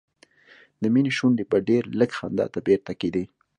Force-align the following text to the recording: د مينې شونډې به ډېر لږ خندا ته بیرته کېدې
د 0.81 0.83
مينې 0.93 1.11
شونډې 1.17 1.43
به 1.51 1.57
ډېر 1.69 1.83
لږ 1.99 2.11
خندا 2.19 2.45
ته 2.53 2.59
بیرته 2.67 2.93
کېدې 3.01 3.23